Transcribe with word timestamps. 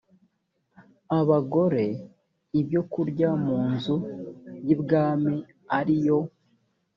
abagore 1.19 1.85
ibyokurya 2.59 3.29
mu 3.43 3.57
nzu 3.71 3.97
y 4.65 4.69
ibwami 4.75 5.35
ari 5.77 5.95
yo 6.05 6.19